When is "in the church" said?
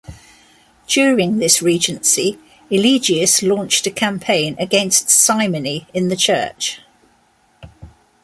5.93-6.79